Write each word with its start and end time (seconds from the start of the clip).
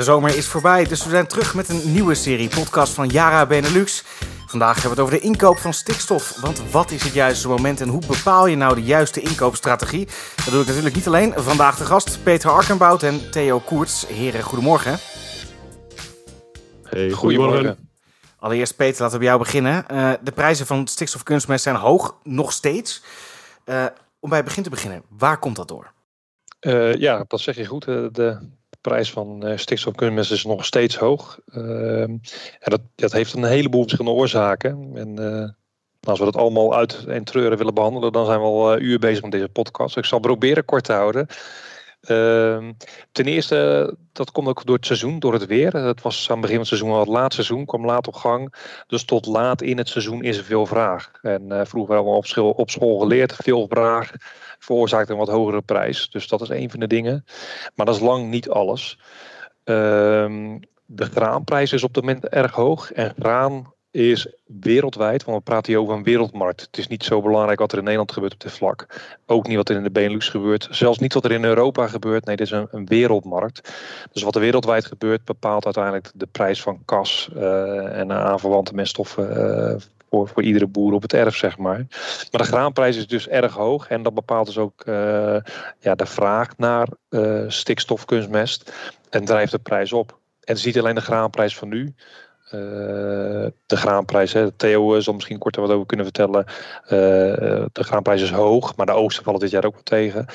De 0.00 0.06
zomer 0.06 0.36
is 0.36 0.46
voorbij, 0.46 0.84
dus 0.84 1.04
we 1.04 1.10
zijn 1.10 1.26
terug 1.26 1.54
met 1.54 1.68
een 1.68 1.92
nieuwe 1.92 2.14
serie 2.14 2.48
podcast 2.48 2.92
van 2.92 3.08
Yara 3.08 3.46
Benelux. 3.46 4.04
Vandaag 4.46 4.72
hebben 4.72 4.82
we 4.82 4.88
het 4.88 4.98
over 4.98 5.14
de 5.14 5.26
inkoop 5.26 5.58
van 5.58 5.72
stikstof. 5.72 6.40
Want 6.40 6.70
wat 6.70 6.90
is 6.90 7.02
het 7.02 7.12
juiste 7.12 7.48
moment 7.48 7.80
en 7.80 7.88
hoe 7.88 8.06
bepaal 8.06 8.46
je 8.46 8.56
nou 8.56 8.74
de 8.74 8.82
juiste 8.82 9.20
inkoopstrategie? 9.20 10.06
Dat 10.36 10.44
doe 10.50 10.60
ik 10.60 10.66
natuurlijk 10.66 10.94
niet 10.94 11.06
alleen. 11.06 11.32
Vandaag 11.36 11.76
de 11.76 11.84
gast 11.84 12.22
Peter 12.22 12.50
Arkenbout 12.50 13.02
en 13.02 13.30
Theo 13.30 13.58
Koerts. 13.58 14.06
Heren, 14.06 14.42
goedemorgen. 14.42 14.98
Hey, 16.82 17.10
goedemorgen. 17.10 17.88
Allereerst 18.38 18.76
Peter, 18.76 19.02
laten 19.02 19.18
we 19.18 19.24
bij 19.24 19.34
jou 19.34 19.38
beginnen. 19.38 19.84
Uh, 19.92 20.12
de 20.22 20.32
prijzen 20.32 20.66
van 20.66 20.86
stikstofkunstmest 20.86 21.62
zijn 21.62 21.76
hoog, 21.76 22.16
nog 22.22 22.52
steeds. 22.52 23.02
Uh, 23.64 23.84
om 24.20 24.28
bij 24.28 24.38
het 24.38 24.46
begin 24.46 24.62
te 24.62 24.70
beginnen, 24.70 25.02
waar 25.08 25.38
komt 25.38 25.56
dat 25.56 25.68
door? 25.68 25.92
Uh, 26.60 26.94
ja, 26.94 27.24
dat 27.28 27.40
zeg 27.40 27.56
je 27.56 27.66
goed. 27.66 27.84
de 27.84 28.58
prijs 28.80 29.10
van 29.10 29.46
uh, 29.46 29.56
stikstofkunstmest 29.56 30.32
is 30.32 30.44
nog 30.44 30.64
steeds 30.64 30.96
hoog. 30.96 31.38
Uh, 31.46 32.00
en 32.02 32.20
dat, 32.58 32.80
dat 32.94 33.12
heeft 33.12 33.32
een 33.32 33.44
heleboel 33.44 33.80
verschillende 33.80 34.18
oorzaken. 34.18 34.90
En 34.94 35.20
uh, 35.20 35.48
als 36.00 36.18
we 36.18 36.24
dat 36.24 36.36
allemaal 36.36 36.76
uit 36.76 37.04
en 37.04 37.24
treuren 37.24 37.58
willen 37.58 37.74
behandelen, 37.74 38.12
dan 38.12 38.26
zijn 38.26 38.38
we 38.38 38.44
al 38.44 38.76
uh, 38.76 38.82
uur 38.82 38.98
bezig 38.98 39.22
met 39.22 39.32
deze 39.32 39.48
podcast. 39.48 39.96
Ik 39.96 40.04
zal 40.04 40.18
proberen 40.18 40.64
kort 40.64 40.84
te 40.84 40.92
houden. 40.92 41.26
Ehm, 42.00 42.72
ten 43.12 43.24
eerste, 43.24 43.94
dat 44.12 44.30
komt 44.30 44.48
ook 44.48 44.64
door 44.66 44.76
het 44.76 44.86
seizoen, 44.86 45.18
door 45.18 45.32
het 45.32 45.46
weer. 45.46 45.72
Het 45.72 46.02
was 46.02 46.30
aan 46.30 46.36
het 46.36 46.40
begin 46.40 46.56
van 46.56 46.58
het 46.58 46.68
seizoen 46.68 46.90
al 46.90 46.98
het 46.98 47.08
laat 47.08 47.34
seizoen, 47.34 47.64
kwam 47.64 47.84
laat 47.84 48.06
op 48.06 48.14
gang. 48.14 48.54
Dus 48.86 49.04
tot 49.04 49.26
laat 49.26 49.62
in 49.62 49.78
het 49.78 49.88
seizoen 49.88 50.22
is 50.22 50.36
er 50.36 50.44
veel 50.44 50.66
vraag. 50.66 51.10
En 51.22 51.66
vroeger 51.66 51.94
hebben 51.94 52.12
we 52.12 52.18
op 52.18 52.26
school, 52.26 52.50
op 52.50 52.70
school 52.70 52.98
geleerd, 52.98 53.34
veel 53.34 53.66
vraag 53.68 54.12
veroorzaakt 54.60 55.10
een 55.10 55.16
wat 55.16 55.28
hogere 55.28 55.60
prijs. 55.60 56.10
Dus 56.10 56.28
dat 56.28 56.40
is 56.40 56.48
een 56.48 56.70
van 56.70 56.80
de 56.80 56.86
dingen. 56.86 57.24
Maar 57.74 57.86
dat 57.86 57.94
is 57.94 58.00
lang 58.00 58.28
niet 58.30 58.48
alles. 58.48 58.98
Ehm, 59.64 60.58
de 60.86 61.04
graanprijs 61.04 61.72
is 61.72 61.82
op 61.82 61.94
dit 61.94 62.04
moment 62.04 62.28
erg 62.28 62.52
hoog. 62.52 62.92
En 62.92 63.14
graan 63.18 63.72
is 63.90 64.26
wereldwijd, 64.46 65.24
want 65.24 65.38
we 65.38 65.42
praten 65.42 65.72
hier 65.72 65.82
over 65.82 65.94
een 65.94 66.02
wereldmarkt. 66.02 66.60
Het 66.60 66.78
is 66.78 66.86
niet 66.86 67.04
zo 67.04 67.22
belangrijk 67.22 67.58
wat 67.58 67.72
er 67.72 67.78
in 67.78 67.84
Nederland 67.84 68.12
gebeurt 68.12 68.32
op 68.32 68.40
dit 68.40 68.52
vlak. 68.52 68.86
Ook 69.26 69.46
niet 69.46 69.56
wat 69.56 69.68
er 69.68 69.76
in 69.76 69.82
de 69.82 69.90
Benelux 69.90 70.28
gebeurt. 70.28 70.68
Zelfs 70.70 70.98
niet 70.98 71.14
wat 71.14 71.24
er 71.24 71.32
in 71.32 71.44
Europa 71.44 71.86
gebeurt. 71.86 72.24
Nee, 72.24 72.36
dit 72.36 72.46
is 72.46 72.52
een, 72.52 72.68
een 72.70 72.86
wereldmarkt. 72.86 73.72
Dus 74.12 74.22
wat 74.22 74.34
er 74.34 74.40
wereldwijd 74.40 74.84
gebeurt 74.84 75.24
bepaalt 75.24 75.64
uiteindelijk 75.64 76.10
de 76.14 76.26
prijs 76.26 76.62
van 76.62 76.82
kas 76.84 77.30
uh, 77.36 77.98
en 77.98 78.12
aanverwante 78.12 78.74
meststoffen 78.74 79.36
uh, 79.36 79.80
voor, 80.10 80.28
voor 80.28 80.42
iedere 80.42 80.66
boer 80.66 80.92
op 80.92 81.02
het 81.02 81.12
erf, 81.12 81.36
zeg 81.36 81.58
maar. 81.58 81.86
Maar 82.30 82.40
de 82.40 82.44
graanprijs 82.44 82.96
is 82.96 83.06
dus 83.06 83.28
erg 83.28 83.54
hoog 83.54 83.88
en 83.88 84.02
dat 84.02 84.14
bepaalt 84.14 84.46
dus 84.46 84.58
ook 84.58 84.82
uh, 84.86 85.36
ja, 85.78 85.94
de 85.94 86.06
vraag 86.06 86.56
naar 86.56 86.88
uh, 87.10 87.44
stikstofkunstmest 87.48 88.72
en 89.10 89.24
drijft 89.24 89.52
de 89.52 89.58
prijs 89.58 89.92
op. 89.92 90.18
En 90.40 90.54
het 90.54 90.66
is 90.66 90.78
alleen 90.78 90.94
de 90.94 91.00
graanprijs 91.00 91.56
van 91.56 91.68
nu. 91.68 91.94
Uh, 92.44 92.50
de 93.66 93.76
graanprijs, 93.76 94.32
hè, 94.32 94.50
Theo 94.50 95.00
zal 95.00 95.14
misschien 95.14 95.38
kort 95.38 95.56
wat 95.56 95.70
over 95.70 95.86
kunnen 95.86 96.06
vertellen. 96.06 96.44
de 97.72 97.84
graanprijs 97.84 98.22
is 98.22 98.30
hoog, 98.30 98.76
maar 98.76 98.86
de 98.86 98.92
oogsten 98.92 99.24
vallen 99.24 99.40
dit 99.40 99.50
jaar 99.50 99.64
ook 99.64 99.74
wel 99.74 99.82
tegen. 99.82 100.26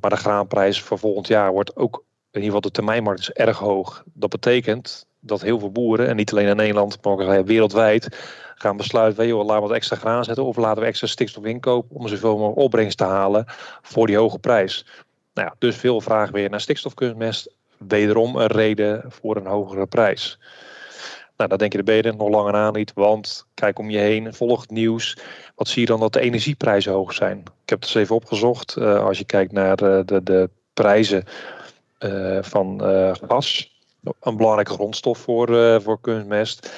maar 0.00 0.10
de 0.10 0.16
graanprijs 0.16 0.82
voor 0.82 0.98
volgend 0.98 1.26
jaar 1.26 1.52
wordt 1.52 1.76
ook, 1.76 1.94
in 2.30 2.40
ieder 2.40 2.44
geval 2.44 2.60
de 2.60 2.70
termijnmarkt 2.70 3.20
is 3.20 3.30
erg 3.30 3.58
hoog. 3.58 4.02
Dat 4.12 4.30
betekent 4.30 5.06
dat 5.20 5.40
heel 5.40 5.58
veel 5.58 5.72
boeren, 5.72 6.08
en 6.08 6.16
niet 6.16 6.32
alleen 6.32 6.46
in 6.46 6.56
Nederland, 6.56 6.98
maar 7.04 7.12
ook 7.12 7.46
wereldwijd, 7.46 8.08
gaan 8.58 8.76
besluiten, 8.76 9.26
joh, 9.26 9.44
laten 9.44 9.62
we 9.62 9.68
wat 9.68 9.76
extra 9.76 9.96
graan 9.96 10.24
zetten 10.24 10.44
of 10.44 10.56
laten 10.56 10.82
we 10.82 10.88
extra 10.88 11.06
stikstof 11.06 11.44
inkopen 11.44 11.96
om 11.96 12.08
zoveel 12.08 12.36
mogelijk 12.36 12.58
opbrengst 12.58 12.98
te 12.98 13.04
halen 13.04 13.44
voor 13.82 14.06
die 14.06 14.16
hoge 14.16 14.38
prijs. 14.38 14.86
Nou 15.34 15.48
ja, 15.48 15.54
dus 15.58 15.76
veel 15.76 16.00
vraag 16.00 16.30
weer 16.30 16.50
naar 16.50 16.60
stikstofkunstmest. 16.60 17.50
Wederom 17.76 18.36
een 18.36 18.46
reden 18.46 19.04
voor 19.08 19.36
een 19.36 19.46
hogere 19.46 19.86
prijs. 19.86 20.38
Nou, 21.36 21.50
dan 21.50 21.58
denk 21.58 21.72
je, 21.72 21.82
de 21.82 22.02
ben 22.02 22.16
nog 22.16 22.28
langer 22.28 22.54
aan 22.54 22.72
niet, 22.72 22.92
want 22.94 23.46
kijk 23.54 23.78
om 23.78 23.90
je 23.90 23.98
heen, 23.98 24.34
volg 24.34 24.60
het 24.60 24.70
nieuws. 24.70 25.16
Wat 25.54 25.68
zie 25.68 25.80
je 25.80 25.86
dan 25.86 26.00
dat 26.00 26.12
de 26.12 26.20
energieprijzen 26.20 26.92
hoog 26.92 27.12
zijn? 27.12 27.38
Ik 27.38 27.68
heb 27.68 27.80
het 27.80 27.88
eens 27.88 27.94
even 27.94 28.14
opgezocht. 28.14 28.76
Uh, 28.78 29.04
als 29.04 29.18
je 29.18 29.24
kijkt 29.24 29.52
naar 29.52 29.82
uh, 29.82 30.00
de, 30.04 30.22
de 30.22 30.50
prijzen 30.74 31.24
uh, 32.00 32.38
van 32.42 32.80
gas, 33.28 33.78
een 34.20 34.36
belangrijke 34.36 34.72
grondstof 34.72 35.18
voor, 35.18 35.80
voor 35.82 36.00
kunstmest 36.00 36.70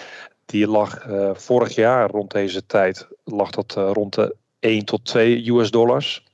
die 0.51 0.67
lag 0.67 1.07
uh, 1.07 1.31
vorig 1.35 1.75
jaar 1.75 2.11
rond 2.11 2.31
deze 2.31 2.67
tijd 2.67 3.09
lag 3.25 3.51
dat 3.51 3.75
uh, 3.79 3.91
rond 3.93 4.15
de 4.15 4.37
1 4.59 4.85
tot 4.85 5.05
2 5.05 5.51
US 5.51 5.71
dollars. 5.71 6.25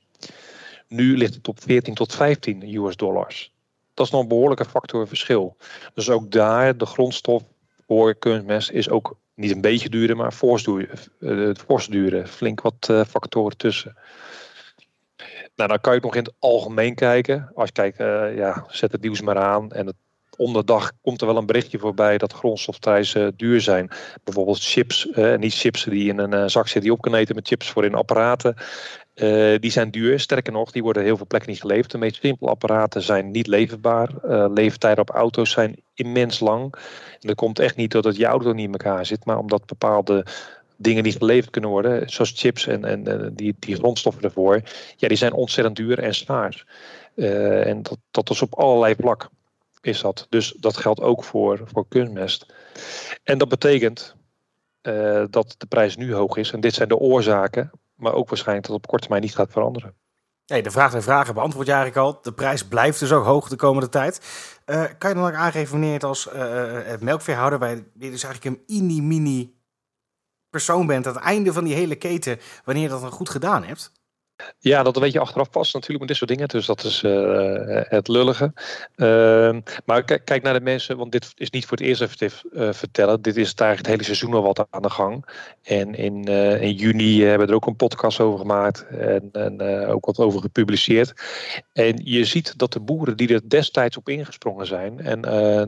Nu 0.88 1.16
ligt 1.16 1.34
het 1.34 1.48
op 1.48 1.60
14 1.62 1.94
tot 1.94 2.14
15 2.14 2.74
US 2.74 2.96
dollars. 2.96 3.52
Dat 3.94 4.06
is 4.06 4.12
nog 4.12 4.22
een 4.22 4.28
behoorlijke 4.28 4.64
factor 4.64 5.08
verschil. 5.08 5.56
Dus 5.94 6.10
ook 6.10 6.30
daar, 6.30 6.76
de 6.76 6.86
grondstof 6.86 7.42
voor 7.86 8.14
kunstmest 8.14 8.70
is 8.70 8.88
ook 8.88 9.16
niet 9.34 9.50
een 9.50 9.60
beetje 9.60 9.88
duurder, 9.88 10.16
maar 10.16 10.32
fors 10.32 10.66
fors 11.66 11.86
duurder. 11.86 12.26
Flink 12.26 12.60
wat 12.60 12.92
factoren 13.08 13.56
tussen. 13.56 13.96
Nou, 15.56 15.68
dan 15.68 15.80
kan 15.80 15.94
je 15.94 16.00
nog 16.00 16.14
in 16.14 16.24
het 16.24 16.34
algemeen 16.38 16.94
kijken. 16.94 17.50
Als 17.54 17.66
je 17.66 17.72
kijkt, 17.72 17.96
ja, 18.36 18.64
zet 18.68 18.92
het 18.92 19.00
nieuws 19.00 19.20
maar 19.20 19.38
aan 19.38 19.72
en 19.72 19.86
het 19.86 19.96
onderdag 20.36 20.92
komt 21.02 21.20
er 21.20 21.26
wel 21.26 21.36
een 21.36 21.46
berichtje 21.46 21.78
voorbij 21.78 22.18
dat 22.18 22.32
grondstofprijzen 22.32 23.34
duur 23.36 23.60
zijn. 23.60 23.90
Bijvoorbeeld 24.24 24.62
chips, 24.62 25.10
eh, 25.10 25.36
niet 25.36 25.54
chips 25.54 25.84
die 25.84 26.08
in 26.08 26.18
een 26.18 26.34
uh, 26.34 26.46
zak 26.46 26.68
zitten 26.68 26.96
die 27.00 27.14
eten, 27.14 27.34
maar 27.34 27.44
chips 27.44 27.70
voor 27.70 27.84
in 27.84 27.94
apparaten. 27.94 28.54
Uh, 29.14 29.58
die 29.58 29.70
zijn 29.70 29.90
duur. 29.90 30.20
Sterker 30.20 30.52
nog, 30.52 30.70
die 30.70 30.82
worden 30.82 31.02
heel 31.02 31.16
veel 31.16 31.26
plekken 31.26 31.50
niet 31.50 31.60
geleverd. 31.60 31.90
De 31.90 31.98
meest 31.98 32.18
simpele 32.20 32.50
apparaten 32.50 33.02
zijn 33.02 33.30
niet 33.30 33.46
leverbaar. 33.46 34.10
Uh, 34.24 34.46
leeftijden 34.48 35.00
op 35.00 35.10
auto's 35.10 35.50
zijn 35.50 35.76
immens 35.94 36.40
lang. 36.40 36.74
En 37.20 37.28
dat 37.28 37.36
komt 37.36 37.58
echt 37.58 37.76
niet 37.76 37.90
doordat 37.90 38.16
je 38.16 38.26
auto 38.26 38.52
niet 38.52 38.66
in 38.66 38.72
elkaar 38.72 39.06
zit, 39.06 39.24
maar 39.24 39.38
omdat 39.38 39.66
bepaalde 39.66 40.26
dingen 40.76 41.02
niet 41.02 41.16
geleverd 41.16 41.50
kunnen 41.50 41.70
worden, 41.70 42.10
zoals 42.10 42.32
chips 42.36 42.66
en, 42.66 42.84
en 42.84 43.32
die, 43.34 43.54
die 43.58 43.76
grondstoffen 43.76 44.22
ervoor, 44.22 44.62
ja, 44.96 45.08
die 45.08 45.16
zijn 45.16 45.32
ontzettend 45.32 45.76
duur 45.76 45.98
en 45.98 46.14
schaars. 46.14 46.66
En 47.14 47.82
dat, 47.82 47.98
dat 48.10 48.30
is 48.30 48.42
op 48.42 48.54
allerlei 48.54 48.94
vlakken 48.98 49.28
is 49.86 50.00
dat. 50.00 50.26
Dus 50.28 50.52
dat 50.52 50.76
geldt 50.76 51.00
ook 51.00 51.24
voor, 51.24 51.60
voor 51.64 51.88
kunstmest. 51.88 52.46
En 53.22 53.38
dat 53.38 53.48
betekent 53.48 54.16
uh, 54.82 55.24
dat 55.30 55.54
de 55.58 55.66
prijs 55.66 55.96
nu 55.96 56.14
hoog 56.14 56.36
is. 56.36 56.50
En 56.50 56.60
dit 56.60 56.74
zijn 56.74 56.88
de 56.88 56.96
oorzaken, 56.96 57.70
maar 57.94 58.12
ook 58.12 58.28
waarschijnlijk 58.28 58.66
dat 58.66 58.76
het 58.76 58.84
op 58.84 58.90
korte 58.90 59.04
termijn 59.04 59.26
niet 59.26 59.36
gaat 59.36 59.52
veranderen. 59.52 59.94
Nee, 60.46 60.62
de 60.62 60.70
vraag 60.70 60.94
en 60.94 61.02
vragen 61.02 61.34
beantwoord 61.34 61.66
je 61.66 61.72
eigenlijk 61.72 62.06
al. 62.06 62.22
De 62.22 62.32
prijs 62.32 62.64
blijft 62.64 63.00
dus 63.00 63.12
ook 63.12 63.24
hoog 63.24 63.48
de 63.48 63.56
komende 63.56 63.88
tijd. 63.88 64.20
Uh, 64.66 64.84
kan 64.98 65.10
je 65.10 65.16
dan 65.16 65.26
ook 65.26 65.34
aangeven 65.34 65.70
wanneer 65.70 65.92
het 65.92 66.04
als 66.04 66.28
uh, 66.34 66.96
melkveehouder, 67.00 67.58
bij 67.58 67.74
je 67.74 68.10
dus 68.10 68.24
eigenlijk 68.24 68.44
een 68.44 68.62
mini-mini 68.66 69.54
persoon 70.50 70.86
bent 70.86 71.06
aan 71.06 71.14
het 71.14 71.22
einde 71.22 71.52
van 71.52 71.64
die 71.64 71.74
hele 71.74 71.96
keten, 71.96 72.38
wanneer 72.64 72.82
je 72.82 72.88
dat 72.88 73.00
dan 73.00 73.10
goed 73.10 73.30
gedaan 73.30 73.64
hebt? 73.64 73.92
Ja, 74.58 74.82
dat 74.82 74.96
weet 74.98 75.12
je 75.12 75.20
achteraf 75.20 75.50
pas 75.50 75.72
natuurlijk 75.72 75.98
met 75.98 76.08
dit 76.08 76.16
soort 76.16 76.30
dingen. 76.30 76.48
Dus 76.48 76.66
dat 76.66 76.84
is 76.84 77.02
uh, 77.02 77.80
het 77.82 78.08
lullige. 78.08 78.52
Uh, 78.96 79.56
maar 79.84 80.04
kijk 80.04 80.42
naar 80.42 80.52
de 80.52 80.60
mensen, 80.60 80.96
want 80.96 81.12
dit 81.12 81.32
is 81.34 81.50
niet 81.50 81.66
voor 81.66 81.76
het 81.76 81.86
eerst 81.86 82.00
even 82.02 82.50
uh, 82.52 82.72
vertellen. 82.72 83.22
Dit 83.22 83.36
is 83.36 83.54
eigenlijk 83.54 83.78
het 83.78 83.86
hele 83.86 84.02
seizoen 84.02 84.34
al 84.34 84.42
wat 84.42 84.66
aan 84.70 84.82
de 84.82 84.90
gang. 84.90 85.24
En 85.62 85.94
in, 85.94 86.24
in 86.60 86.72
juni 86.72 87.22
hebben 87.22 87.46
we 87.46 87.52
er 87.52 87.58
ook 87.58 87.66
een 87.66 87.76
podcast 87.76 88.20
over 88.20 88.38
gemaakt. 88.38 88.86
En, 88.86 89.28
en 89.32 89.60
ook 89.88 90.06
wat 90.06 90.18
over 90.18 90.40
gepubliceerd. 90.40 91.12
En 91.72 92.00
je 92.04 92.24
ziet 92.24 92.58
dat 92.58 92.72
de 92.72 92.80
boeren 92.80 93.16
die 93.16 93.34
er 93.34 93.48
destijds 93.48 93.96
op 93.96 94.08
ingesprongen 94.08 94.66
zijn. 94.66 95.00
En 95.00 95.20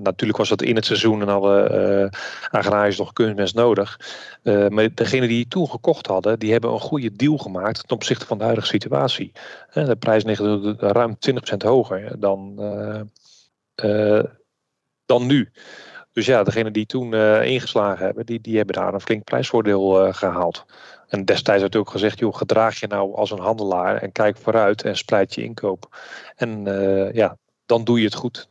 natuurlijk 0.02 0.38
was 0.38 0.48
dat 0.48 0.62
in 0.62 0.76
het 0.76 0.86
seizoen 0.86 1.20
en 1.20 1.28
hadden 1.28 2.10
agrariërs 2.50 2.98
nog 2.98 3.12
kunstmest 3.12 3.54
nodig. 3.54 4.00
maar 4.42 4.94
degene 4.94 5.26
die 5.26 5.48
toen 5.48 5.68
gekocht 5.68 6.06
hadden, 6.06 6.38
die 6.38 6.52
hebben 6.52 6.70
een 6.70 6.80
goede 6.80 7.12
deal 7.12 7.38
gemaakt 7.38 7.88
ten 7.88 7.96
opzichte 7.96 8.26
van 8.26 8.38
de 8.38 8.44
situatie. 8.66 9.32
De 9.72 9.96
prijs 9.96 10.24
ligt 10.24 10.41
ruim 10.80 11.16
20% 11.55 11.56
hoger 11.56 12.20
dan, 12.20 12.56
uh, 12.58 13.00
uh, 13.84 14.25
dan 15.06 15.26
nu. 15.26 15.50
Dus 16.12 16.26
ja, 16.26 16.43
degenen 16.43 16.72
die 16.72 16.87
toen 16.87 17.14
ingeslagen 17.44 18.05
hebben, 18.05 18.26
die, 18.26 18.40
die 18.40 18.56
hebben 18.56 18.75
daar 18.75 18.94
een 18.94 19.00
flink 19.00 19.25
prijsvoordeel 19.25 20.12
gehaald. 20.12 20.66
En 21.08 21.25
destijds 21.25 21.60
werd 21.60 21.76
ook 21.76 21.90
gezegd, 21.90 22.19
joh, 22.19 22.34
gedraag 22.34 22.81
je 22.81 22.87
nou 22.87 23.14
als 23.14 23.31
een 23.31 23.38
handelaar 23.38 23.96
en 23.96 24.12
kijk 24.12 24.37
vooruit 24.37 24.82
en 24.82 24.96
spreid 24.96 25.34
je 25.34 25.43
inkoop. 25.43 25.96
En 26.37 26.64
ja, 27.12 27.37
dan 27.66 27.84
doe 27.84 27.99
je 27.99 28.05
het 28.05 28.14
goed. 28.14 28.49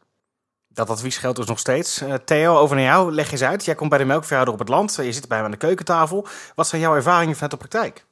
Dat 0.68 0.90
advies 0.90 1.18
geldt 1.18 1.38
dus 1.38 1.48
nog 1.48 1.60
steeds. 1.60 2.04
Theo, 2.26 2.58
over 2.58 2.76
naar 2.76 2.86
jou. 2.86 3.12
Leg 3.12 3.32
eens 3.32 3.44
uit. 3.44 3.66
Jij 3.66 3.76
komt 3.76 3.90
bij 3.90 4.00
de 4.00 4.06
melkveehouder 4.06 4.54
op 4.54 4.60
het 4.60 4.70
land. 4.70 4.96
Je 4.96 5.12
zit 5.12 5.28
bij 5.28 5.38
hem 5.38 5.46
aan 5.46 5.52
de 5.52 5.58
keukentafel. 5.58 6.28
Wat 6.56 6.68
zijn 6.68 6.82
jouw 6.82 6.96
ervaringen 6.96 7.34
vanuit 7.34 7.52
de 7.52 7.58
praktijk? 7.58 8.07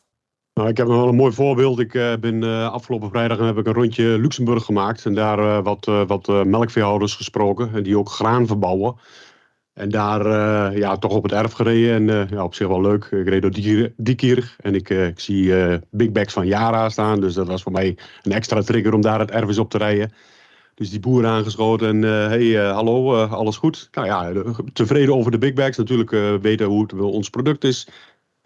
Nou, 0.56 0.70
ik 0.70 0.78
heb 0.78 0.88
nog 0.88 0.96
wel 0.98 1.08
een 1.08 1.16
mooi 1.16 1.34
voorbeeld. 1.34 1.80
Ik 1.80 1.94
uh, 1.94 2.14
ben 2.20 2.44
uh, 2.44 2.72
afgelopen 2.72 3.10
vrijdag 3.10 3.40
heb 3.40 3.58
ik 3.58 3.68
een 3.68 3.74
rondje 3.74 4.04
Luxemburg 4.04 4.66
gemaakt. 4.66 5.06
En 5.06 5.14
daar 5.14 5.40
uh, 5.40 5.64
wat, 5.64 5.86
wat 5.86 6.46
melkveehouders 6.46 7.14
gesproken. 7.14 7.84
Die 7.84 7.98
ook 7.98 8.10
graan 8.10 8.48
verbouwen. 8.48 8.96
En 9.74 9.90
daar 9.90 10.28
ja, 10.78 10.98
toch 10.98 11.12
op 11.12 11.24
het 11.24 11.32
erf 11.32 11.52
gereden. 11.52 12.10
En 12.10 12.28
ja, 12.30 12.44
op 12.44 12.56
zich 12.56 12.68
wel 12.68 12.82
leuk. 12.82 13.06
Ik 13.06 13.28
reed 13.28 13.42
door 13.42 13.52
die, 13.52 13.94
Diekirch. 13.98 14.56
En 14.60 14.76
ik, 14.76 14.90
ik 14.90 15.20
zie 15.20 15.54
big 15.92 16.12
bags 16.12 16.34
van 16.34 16.48
Yara 16.48 16.90
staan. 16.90 17.20
Dus 17.20 17.34
dat 17.34 17.48
was 17.48 17.64
voor 17.64 17.72
mij 17.72 17.98
een 18.24 18.32
extra 18.32 18.62
trigger 18.62 18.94
om 18.94 19.02
daar 19.02 19.20
het 19.20 19.32
erf 19.32 19.48
eens 19.48 19.58
op 19.58 19.70
te 19.70 19.78
rijden. 19.78 20.14
Dus 20.76 20.90
die 20.90 21.00
boer 21.00 21.26
aangeschoten 21.26 21.88
en 21.88 22.02
uh, 22.04 22.28
hey, 22.28 22.72
hallo, 22.72 23.24
alles 23.24 23.58
goed? 23.58 23.90
Nou 23.92 24.08
ja, 24.08 24.32
tevreden 24.74 25.16
over 25.16 25.32
de 25.32 25.38
big 25.38 25.54
bags. 25.54 25.78
Natuurlijk 25.78 26.40
weten 26.42 26.66
hoe 26.66 26.82
het 26.82 26.94
ons 26.94 27.30
product 27.30 27.64
is. 27.64 27.88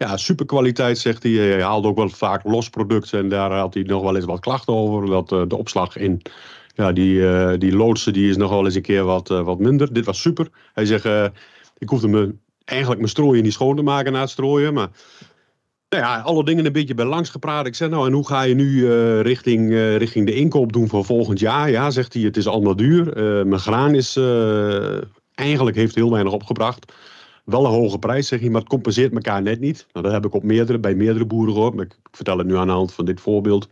Ja, 0.02 0.16
super 0.16 0.46
kwaliteit, 0.46 0.98
zegt 0.98 1.22
hij. 1.22 1.32
Hij 1.32 1.62
haalde 1.62 1.88
ook 1.88 1.96
wel 1.96 2.08
vaak 2.08 2.44
los 2.44 2.70
producten 2.70 3.18
en 3.18 3.28
daar 3.28 3.52
had 3.52 3.74
hij 3.74 3.82
nog 3.82 4.02
wel 4.02 4.16
eens 4.16 4.24
wat 4.24 4.40
klachten 4.40 4.74
over. 4.74 5.06
Dat 5.06 5.50
de 5.50 5.56
opslag 5.56 5.96
in 5.96 6.22
ja, 6.74 6.92
die, 6.92 7.58
die 7.58 7.76
loodsen 7.76 8.12
die 8.12 8.30
is 8.30 8.36
nog 8.36 8.50
wel 8.50 8.64
eens 8.64 8.74
een 8.74 8.82
keer 8.82 9.04
wat, 9.04 9.28
wat 9.28 9.58
minder. 9.58 9.92
Dit 9.92 10.04
was 10.04 10.20
super. 10.20 10.48
Hij 10.72 10.86
zegt, 10.86 11.04
ik 11.78 11.88
hoefde 11.88 12.08
me 12.08 12.34
eigenlijk 12.64 13.00
mijn 13.00 13.12
strooien 13.12 13.42
niet 13.42 13.52
schoon 13.52 13.76
te 13.76 13.82
maken 13.82 14.12
na 14.12 14.20
het 14.20 14.30
strooien. 14.30 14.74
Maar 14.74 14.88
nou 15.88 16.02
ja, 16.02 16.20
alle 16.20 16.44
dingen 16.44 16.66
een 16.66 16.72
beetje 16.72 16.94
bij 16.94 17.04
langs 17.04 17.30
gepraat. 17.30 17.66
Ik 17.66 17.74
zeg 17.74 17.88
nou, 17.88 18.06
en 18.06 18.12
hoe 18.12 18.26
ga 18.26 18.42
je 18.42 18.54
nu 18.54 18.90
richting, 19.20 19.72
richting 19.96 20.26
de 20.26 20.34
inkoop 20.34 20.72
doen 20.72 20.88
voor 20.88 21.04
volgend 21.04 21.38
jaar? 21.38 21.70
Ja, 21.70 21.90
zegt 21.90 22.14
hij, 22.14 22.22
het 22.22 22.36
is 22.36 22.46
allemaal 22.46 22.76
duur. 22.76 23.12
Mijn 23.46 23.60
graan 23.60 23.94
is 23.94 24.16
eigenlijk 25.34 25.76
heeft 25.76 25.94
heel 25.94 26.10
weinig 26.10 26.32
opgebracht. 26.32 26.92
Wel 27.44 27.64
een 27.64 27.70
hoge 27.70 27.98
prijs, 27.98 28.28
zeg 28.28 28.40
hij, 28.40 28.48
maar 28.50 28.60
het 28.60 28.70
compenseert 28.70 29.12
elkaar 29.12 29.42
net 29.42 29.60
niet. 29.60 29.86
Nou, 29.92 30.04
dat 30.04 30.14
heb 30.14 30.26
ik 30.26 30.34
op 30.34 30.42
meerdere, 30.42 30.78
bij 30.78 30.94
meerdere 30.94 31.26
boeren 31.26 31.54
gehoord. 31.54 31.74
Maar 31.74 31.84
ik, 31.84 31.92
ik 31.92 32.16
vertel 32.16 32.38
het 32.38 32.46
nu 32.46 32.56
aan 32.56 32.66
de 32.66 32.72
hand 32.72 32.92
van 32.92 33.04
dit 33.04 33.20
voorbeeld. 33.20 33.68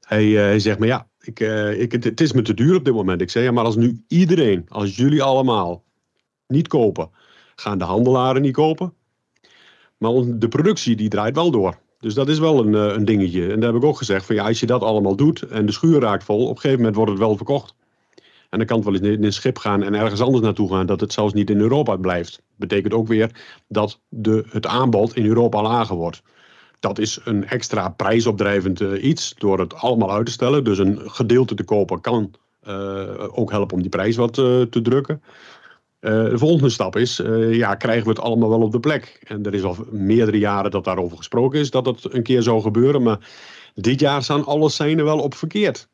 Hij, 0.00 0.26
hij 0.26 0.58
zegt, 0.58 0.78
maar 0.78 0.88
ja, 0.88 1.06
ik, 1.20 1.40
ik, 1.78 1.92
het, 1.92 2.04
het 2.04 2.20
is 2.20 2.32
me 2.32 2.42
te 2.42 2.54
duur 2.54 2.76
op 2.76 2.84
dit 2.84 2.94
moment. 2.94 3.20
Ik 3.20 3.30
zeg, 3.30 3.42
ja, 3.42 3.50
maar 3.50 3.64
als 3.64 3.76
nu 3.76 4.04
iedereen, 4.08 4.64
als 4.68 4.96
jullie 4.96 5.22
allemaal 5.22 5.84
niet 6.46 6.68
kopen 6.68 7.10
gaan 7.56 7.78
de 7.78 7.84
handelaren 7.84 8.42
niet 8.42 8.52
kopen. 8.52 8.94
Maar 9.98 10.12
de 10.38 10.48
productie 10.48 10.96
die 10.96 11.08
draait 11.08 11.34
wel 11.34 11.50
door. 11.50 11.78
Dus 12.00 12.14
dat 12.14 12.28
is 12.28 12.38
wel 12.38 12.66
een, 12.66 12.74
eh, 12.74 12.96
een 12.96 13.04
dingetje. 13.04 13.52
En 13.52 13.60
daar 13.60 13.72
heb 13.72 13.82
ik 13.82 13.88
ook 13.88 13.96
gezegd: 13.96 14.26
van 14.26 14.34
ja, 14.34 14.46
als 14.46 14.60
je 14.60 14.66
dat 14.66 14.82
allemaal 14.82 15.16
doet 15.16 15.42
en 15.42 15.66
de 15.66 15.72
schuur 15.72 16.00
raakt 16.00 16.24
vol, 16.24 16.42
op 16.42 16.48
een 16.48 16.60
gegeven 16.60 16.76
moment 16.76 16.96
wordt 16.96 17.10
het 17.10 17.20
wel 17.20 17.36
verkocht. 17.36 17.74
En 18.50 18.58
dan 18.58 18.66
kan 18.66 18.76
het 18.76 18.86
wel 18.86 18.94
eens 18.94 19.16
in 19.16 19.24
een 19.24 19.32
schip 19.32 19.58
gaan 19.58 19.82
en 19.82 19.94
ergens 19.94 20.20
anders 20.20 20.44
naartoe 20.44 20.70
gaan, 20.70 20.86
dat 20.86 21.00
het 21.00 21.12
zelfs 21.12 21.32
niet 21.32 21.50
in 21.50 21.60
Europa 21.60 21.96
blijft. 21.96 22.42
Betekent 22.56 22.92
ook 22.92 23.08
weer 23.08 23.30
dat 23.68 24.00
de, 24.08 24.44
het 24.48 24.66
aanbod 24.66 25.16
in 25.16 25.26
Europa 25.26 25.62
lager 25.62 25.96
wordt. 25.96 26.22
Dat 26.80 26.98
is 26.98 27.20
een 27.24 27.46
extra 27.46 27.88
prijsopdrijvend 27.88 28.80
uh, 28.80 29.04
iets 29.04 29.34
door 29.38 29.58
het 29.58 29.74
allemaal 29.74 30.12
uit 30.12 30.26
te 30.26 30.32
stellen. 30.32 30.64
Dus 30.64 30.78
een 30.78 31.00
gedeelte 31.04 31.54
te 31.54 31.64
kopen 31.64 32.00
kan 32.00 32.30
uh, 32.68 33.38
ook 33.38 33.50
helpen 33.50 33.76
om 33.76 33.82
die 33.82 33.90
prijs 33.90 34.16
wat 34.16 34.38
uh, 34.38 34.62
te 34.62 34.82
drukken. 34.82 35.22
De 36.00 36.38
volgende 36.38 36.70
stap 36.70 36.96
is, 36.96 37.22
ja, 37.50 37.74
krijgen 37.74 38.02
we 38.04 38.08
het 38.08 38.20
allemaal 38.20 38.48
wel 38.48 38.62
op 38.62 38.72
de 38.72 38.80
plek? 38.80 39.20
En 39.24 39.42
er 39.42 39.54
is 39.54 39.62
al 39.62 39.76
meerdere 39.90 40.38
jaren 40.38 40.70
dat 40.70 40.84
daarover 40.84 41.16
gesproken 41.16 41.60
is, 41.60 41.70
dat 41.70 41.86
het 41.86 42.14
een 42.14 42.22
keer 42.22 42.42
zou 42.42 42.60
gebeuren. 42.60 43.02
Maar 43.02 43.18
dit 43.74 44.00
jaar 44.00 44.22
staan 44.22 44.44
alle 44.44 44.68
seinen 44.68 45.04
wel 45.04 45.18
op 45.18 45.34
verkeerd. 45.34 45.88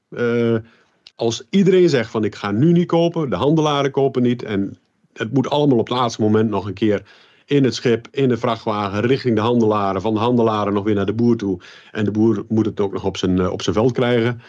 Als 1.14 1.46
iedereen 1.50 1.88
zegt 1.88 2.10
van 2.10 2.24
ik 2.24 2.34
ga 2.34 2.50
nu 2.50 2.72
niet 2.72 2.86
kopen, 2.86 3.30
de 3.30 3.36
handelaren 3.36 3.90
kopen 3.90 4.22
niet. 4.22 4.42
En 4.42 4.78
het 5.12 5.32
moet 5.32 5.50
allemaal 5.50 5.78
op 5.78 5.88
het 5.88 5.98
laatste 5.98 6.22
moment 6.22 6.50
nog 6.50 6.66
een 6.66 6.74
keer 6.74 7.02
in 7.44 7.64
het 7.64 7.74
schip, 7.74 8.08
in 8.10 8.28
de 8.28 8.36
vrachtwagen, 8.36 9.00
richting 9.00 9.36
de 9.36 9.40
handelaren. 9.40 10.00
Van 10.00 10.14
de 10.14 10.20
handelaren 10.20 10.72
nog 10.72 10.84
weer 10.84 10.94
naar 10.94 11.06
de 11.06 11.12
boer 11.12 11.36
toe. 11.36 11.60
En 11.90 12.04
de 12.04 12.10
boer 12.10 12.44
moet 12.48 12.66
het 12.66 12.80
ook 12.80 12.92
nog 12.92 13.04
op 13.04 13.16
zijn, 13.16 13.50
op 13.50 13.62
zijn 13.62 13.74
veld 13.74 13.92
krijgen. 13.92 14.42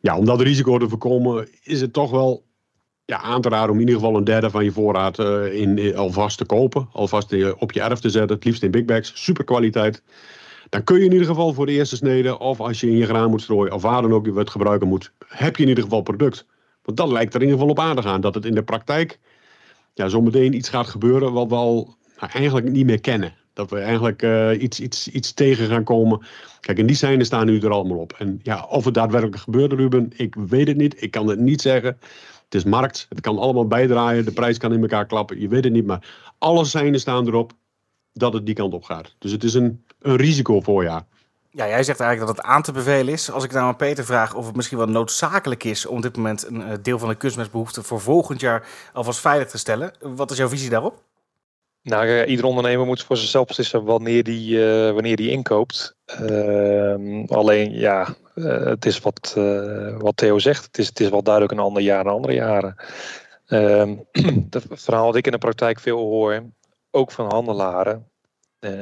Ja, 0.00 0.16
om 0.16 0.24
dat 0.24 0.40
risico 0.40 0.78
te 0.78 0.88
voorkomen 0.88 1.48
is 1.62 1.80
het 1.80 1.92
toch 1.92 2.10
wel 2.10 2.44
ja, 3.04 3.20
aan 3.20 3.40
te 3.40 3.48
raden 3.48 3.70
om 3.70 3.80
in 3.80 3.86
ieder 3.86 3.94
geval 3.94 4.16
een 4.16 4.24
derde 4.24 4.50
van 4.50 4.64
je 4.64 4.72
voorraad 4.72 5.18
uh, 5.18 5.54
in, 5.60 5.96
alvast 5.96 6.38
te 6.38 6.44
kopen. 6.44 6.88
Alvast 6.92 7.54
op 7.58 7.72
je 7.72 7.80
erf 7.80 7.98
te 7.98 8.10
zetten. 8.10 8.36
Het 8.36 8.44
liefst 8.44 8.62
in 8.62 8.70
big 8.70 8.84
bags. 8.84 9.24
Super 9.24 9.44
kwaliteit. 9.44 10.02
Dan 10.68 10.84
kun 10.84 10.98
je 10.98 11.04
in 11.04 11.12
ieder 11.12 11.26
geval 11.26 11.52
voor 11.52 11.66
de 11.66 11.72
eerste 11.72 11.96
snede, 11.96 12.38
of 12.38 12.60
als 12.60 12.80
je 12.80 12.86
in 12.86 12.96
je 12.96 13.06
graan 13.06 13.30
moet 13.30 13.42
strooien, 13.42 13.72
of 13.72 13.82
waar 13.82 14.02
dan 14.02 14.12
ook 14.12 14.26
je 14.26 14.32
het 14.32 14.50
gebruiken 14.50 14.88
moet, 14.88 15.12
heb 15.26 15.56
je 15.56 15.62
in 15.62 15.68
ieder 15.68 15.84
geval 15.84 16.02
product. 16.02 16.46
Want 16.82 16.98
dat 16.98 17.08
lijkt 17.08 17.34
er 17.34 17.40
in 17.40 17.46
ieder 17.46 17.60
geval 17.60 17.74
op 17.74 17.90
aan 17.90 17.96
te 17.96 18.02
gaan. 18.02 18.20
Dat 18.20 18.34
het 18.34 18.44
in 18.44 18.54
de 18.54 18.62
praktijk 18.62 19.18
ja, 19.94 20.08
zometeen 20.08 20.54
iets 20.54 20.68
gaat 20.68 20.86
gebeuren 20.86 21.32
wat 21.32 21.48
we 21.48 21.54
al 21.54 21.94
nou, 22.20 22.32
eigenlijk 22.32 22.70
niet 22.70 22.86
meer 22.86 23.00
kennen. 23.00 23.34
Dat 23.52 23.70
we 23.70 23.78
eigenlijk 23.78 24.22
uh, 24.22 24.62
iets, 24.62 24.80
iets, 24.80 25.08
iets 25.08 25.32
tegen 25.32 25.66
gaan 25.66 25.84
komen. 25.84 26.26
Kijk, 26.60 26.78
en 26.78 26.86
die 26.86 26.96
seinen 26.96 27.26
staan 27.26 27.46
nu 27.46 27.58
er 27.58 27.70
allemaal 27.70 27.98
op. 27.98 28.12
En 28.12 28.40
ja, 28.42 28.66
of 28.70 28.84
het 28.84 28.94
daadwerkelijk 28.94 29.42
gebeurt, 29.42 29.72
Ruben, 29.72 30.12
ik 30.16 30.34
weet 30.34 30.68
het 30.68 30.76
niet. 30.76 31.02
Ik 31.02 31.10
kan 31.10 31.26
het 31.28 31.38
niet 31.38 31.60
zeggen. 31.60 31.98
Het 32.44 32.54
is 32.54 32.64
markt, 32.64 33.06
het 33.08 33.20
kan 33.20 33.38
allemaal 33.38 33.66
bijdraaien, 33.66 34.24
de 34.24 34.32
prijs 34.32 34.58
kan 34.58 34.72
in 34.72 34.80
elkaar 34.80 35.06
klappen, 35.06 35.40
je 35.40 35.48
weet 35.48 35.64
het 35.64 35.72
niet, 35.72 35.86
maar 35.86 36.32
alle 36.38 36.64
seinen 36.64 37.00
staan 37.00 37.26
erop 37.26 37.52
dat 38.12 38.32
het 38.32 38.46
die 38.46 38.54
kant 38.54 38.72
op 38.72 38.84
gaat. 38.84 39.14
Dus 39.18 39.32
het 39.32 39.44
is 39.44 39.54
een, 39.54 39.84
een 40.06 40.16
risicovoorjaar. 40.16 41.02
Ja, 41.50 41.68
jij 41.68 41.82
zegt 41.82 42.00
eigenlijk 42.00 42.30
dat 42.30 42.44
het 42.44 42.54
aan 42.54 42.62
te 42.62 42.72
bevelen 42.72 43.12
is. 43.12 43.30
Als 43.30 43.44
ik 43.44 43.52
nou 43.52 43.66
aan 43.66 43.76
Peter 43.76 44.04
vraag 44.04 44.34
of 44.34 44.46
het 44.46 44.56
misschien 44.56 44.78
wel 44.78 44.86
noodzakelijk 44.86 45.64
is 45.64 45.86
om 45.86 45.96
op 45.96 46.02
dit 46.02 46.16
moment 46.16 46.46
een 46.46 46.62
eh, 46.62 46.76
deel 46.82 46.98
van 46.98 47.08
de 47.08 47.14
kunstmestbehoefte 47.14 47.82
voor 47.82 48.00
volgend 48.00 48.40
jaar 48.40 48.66
alvast 48.92 49.20
veilig 49.20 49.48
te 49.48 49.58
stellen. 49.58 49.92
Wat 50.00 50.30
is 50.30 50.36
jouw 50.36 50.48
visie 50.48 50.70
daarop? 50.70 51.02
Nou, 51.82 52.06
uh, 52.06 52.28
ieder 52.28 52.44
ondernemer 52.44 52.86
moet 52.86 53.02
voor 53.02 53.16
zichzelf 53.16 53.46
beslissen 53.46 53.84
wanneer 53.84 54.22
die, 54.22 54.56
uh, 54.56 54.92
wanneer 54.92 55.16
die 55.16 55.30
inkoopt. 55.30 55.96
Uh, 56.20 57.24
alleen, 57.28 57.72
ja, 57.72 58.16
eh, 58.36 58.64
het 58.64 58.86
is 58.86 59.00
wat, 59.00 59.34
eh, 59.36 59.96
wat 59.98 60.16
Theo 60.16 60.38
zegt. 60.38 60.64
Het 60.64 60.78
is, 60.78 60.86
het 60.86 61.00
is 61.00 61.08
wel 61.08 61.22
duidelijk 61.22 61.52
een 61.52 61.64
ander 61.64 61.82
jaar 61.82 62.04
dan 62.04 62.12
andere 62.12 62.34
jaren. 62.34 62.76
Ehm, 63.46 63.96
het 64.50 64.66
verhaal 64.68 65.06
wat 65.06 65.16
ik 65.16 65.26
in 65.26 65.32
de 65.32 65.38
praktijk 65.38 65.80
veel 65.80 65.98
hoor, 65.98 66.42
ook 66.90 67.10
van 67.10 67.30
handelaren, 67.30 68.08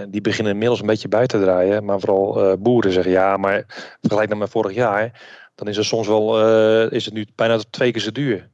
die 0.09 0.21
beginnen 0.21 0.53
inmiddels 0.53 0.81
een 0.81 0.87
beetje 0.87 1.09
bij 1.09 1.27
te 1.27 1.41
draaien. 1.41 1.85
Maar 1.85 2.01
vooral 2.01 2.57
boeren 2.59 2.93
zeggen 2.93 3.13
ja, 3.13 3.37
maar 3.37 3.65
vergelijk 4.01 4.29
dat 4.29 4.39
met 4.39 4.51
vorig 4.51 4.75
jaar. 4.75 5.23
Dan 5.55 5.69
is 5.69 5.77
het 5.77 5.87
soms 5.87 6.07
wel 6.07 6.41
is 6.89 7.05
het 7.05 7.15
nu 7.15 7.27
bijna 7.35 7.59
twee 7.71 7.93
keer 7.93 8.01
zo 8.01 8.13
duur. 8.13 8.49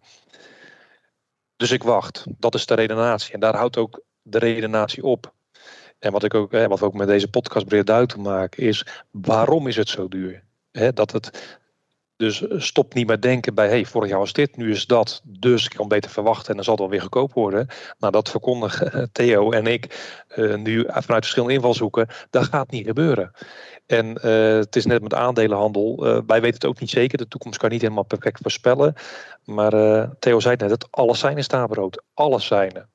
Dus 1.56 1.70
ik 1.70 1.82
wacht. 1.82 2.25
Dat 2.38 2.55
is 2.55 2.67
de 2.67 2.75
redenatie. 2.75 3.34
En 3.34 3.40
daar 3.40 3.56
houdt 3.56 3.76
ook 3.76 4.02
de 4.22 4.38
redenatie 4.38 5.02
op. 5.02 5.32
En 5.99 6.12
wat, 6.12 6.25
ik 6.25 6.34
ook, 6.34 6.52
wat 6.52 6.78
we 6.78 6.84
ook 6.84 6.94
met 6.94 7.08
deze 7.08 7.31
podcast 7.31 7.66
breed 7.66 7.87
duidelijk 7.87 8.19
maken 8.19 8.62
is, 8.62 8.87
waarom 9.11 9.66
is 9.66 9.76
het 9.76 9.88
zo 9.88 10.08
duur? 10.08 10.43
dat 10.94 11.12
het 11.12 11.58
dus 12.20 12.44
stop 12.56 12.94
niet 12.94 13.06
met 13.06 13.22
denken 13.22 13.55
bij, 13.55 13.69
hey, 13.69 13.84
vorig 13.84 14.11
jaar 14.11 14.19
was 14.19 14.32
dit, 14.32 14.56
nu 14.56 14.70
is 14.70 14.87
dat, 14.87 15.20
dus 15.25 15.64
ik 15.64 15.70
kan 15.76 15.88
beter 15.88 16.11
verwachten 16.11 16.49
en 16.49 16.55
dan 16.55 16.64
zal 16.64 16.75
het 16.75 16.82
wel 16.82 16.93
weer 16.93 17.00
goedkoop 17.00 17.32
worden. 17.32 17.67
Nou, 17.99 18.12
dat 18.12 18.31
verkondigen 18.31 19.12
Theo 19.12 19.50
en 19.50 19.67
ik 19.67 20.14
nu 20.56 20.84
vanuit 20.88 21.22
verschillende 21.22 21.55
invalshoeken, 21.55 22.08
dat 22.31 22.44
gaat 22.44 22.70
niet 22.70 22.87
gebeuren. 22.87 23.31
En 23.87 24.20
het 24.61 24.76
is 24.76 24.87
net 24.87 25.02
met 25.02 25.14
aandelenhandel, 25.14 25.96
wij 26.26 26.40
weten 26.40 26.55
het 26.55 26.67
ook 26.67 26.81
niet 26.81 26.90
zeker, 26.90 27.19
de 27.19 27.28
toekomst 27.28 27.58
kan 27.58 27.70
niet 27.70 27.82
helemaal 27.82 28.05
perfect 28.05 28.38
voorspellen. 28.43 28.94
Maar 29.44 30.09
Theo 30.18 30.40
zei 30.40 30.56
net, 30.56 30.71
het 30.71 30.87
alles 30.90 31.18
zijn 31.18 31.38
is 31.38 31.44
stapelrood, 31.44 32.02
alles 32.14 32.47
zijn 32.47 32.88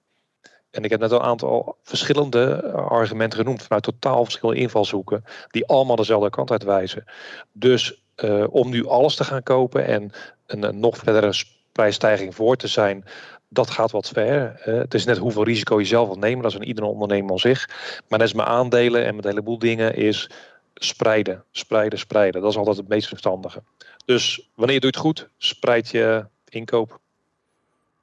en 0.71 0.83
ik 0.83 0.89
heb 0.89 0.99
net 0.99 1.11
een 1.11 1.19
aantal 1.19 1.77
verschillende 1.83 2.71
argumenten 2.73 3.39
genoemd 3.39 3.63
vanuit 3.63 3.83
totaal 3.83 4.23
verschillende 4.23 4.61
invalshoeken, 4.61 5.23
die 5.47 5.67
allemaal 5.67 5.95
dezelfde 5.95 6.29
kant 6.29 6.51
uit 6.51 6.63
wijzen. 6.63 7.03
Dus 7.51 8.03
uh, 8.23 8.43
om 8.49 8.69
nu 8.69 8.87
alles 8.87 9.15
te 9.15 9.23
gaan 9.23 9.43
kopen 9.43 9.85
en 9.85 10.11
een, 10.45 10.79
nog 10.79 10.97
verdere 10.97 11.43
prijsstijging 11.71 12.35
voor 12.35 12.55
te 12.55 12.67
zijn, 12.67 13.05
dat 13.49 13.69
gaat 13.69 13.91
wat 13.91 14.07
ver. 14.07 14.59
Het 14.59 14.93
is 14.93 15.05
net 15.05 15.17
hoeveel 15.17 15.43
risico 15.43 15.79
je 15.79 15.85
zelf 15.85 16.07
wilt 16.07 16.19
nemen, 16.19 16.41
dat 16.41 16.51
is 16.51 16.57
een 16.57 16.67
iedere 16.67 16.87
ondernemer 16.87 17.31
al 17.31 17.39
zich. 17.39 17.67
Maar 18.07 18.19
net 18.19 18.21
als 18.21 18.33
mijn 18.33 18.47
aandelen 18.47 19.05
en 19.05 19.15
met 19.15 19.25
een 19.25 19.29
heleboel 19.29 19.59
dingen 19.59 19.95
is 19.95 20.29
spreiden, 20.75 21.43
spreiden, 21.51 21.99
spreiden. 21.99 22.41
Dat 22.41 22.51
is 22.51 22.57
altijd 22.57 22.77
het 22.77 22.87
meest 22.87 23.07
verstandige. 23.07 23.63
Dus 24.05 24.49
wanneer 24.55 24.79
je 24.79 24.87
het 24.87 24.97
goed, 24.97 25.29
spreid 25.37 25.89
je 25.89 26.25
inkoop. 26.49 26.99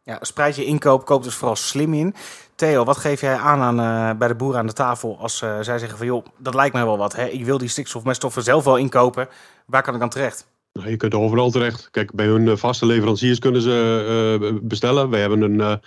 Ja, 0.04 0.18
spreid 0.20 0.56
je 0.56 0.64
inkoop, 0.64 1.04
koop 1.04 1.22
dus 1.22 1.34
vooral 1.34 1.56
slim 1.56 1.94
in. 1.94 2.14
Theo, 2.62 2.84
wat 2.84 2.96
geef 2.96 3.20
jij 3.20 3.36
aan, 3.36 3.60
aan 3.60 3.80
uh, 3.80 4.18
bij 4.18 4.28
de 4.28 4.34
boeren 4.34 4.58
aan 4.58 4.66
de 4.66 4.72
tafel 4.72 5.18
als 5.20 5.42
uh, 5.42 5.60
zij 5.60 5.78
zeggen 5.78 5.98
van 5.98 6.06
joh, 6.06 6.24
dat 6.38 6.54
lijkt 6.54 6.74
mij 6.74 6.84
wel 6.84 6.98
wat. 6.98 7.16
Hè? 7.16 7.26
Ik 7.26 7.44
wil 7.44 7.58
die 7.58 7.68
stikstofmeststoffen 7.68 8.42
zelf 8.42 8.64
wel 8.64 8.76
inkopen. 8.76 9.28
Waar 9.66 9.82
kan 9.82 9.94
ik 9.94 10.00
dan 10.00 10.08
terecht? 10.08 10.46
Nou, 10.72 10.90
je 10.90 10.96
kunt 10.96 11.14
overal 11.14 11.50
terecht. 11.50 11.88
Kijk, 11.90 12.12
bij 12.14 12.26
hun 12.26 12.58
vaste 12.58 12.86
leveranciers 12.86 13.38
kunnen 13.38 13.62
ze 13.62 14.60
bestellen. 14.62 15.10
We 15.10 15.16
hebben 15.16 15.42
een, 15.42 15.80